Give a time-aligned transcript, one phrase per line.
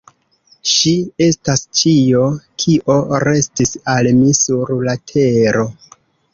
[0.69, 0.93] Ŝi
[1.25, 2.23] estas ĉio,
[2.65, 5.71] kio restis al mi sur la tero.